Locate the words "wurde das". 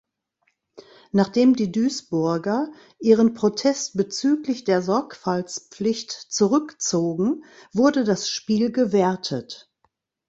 7.71-8.27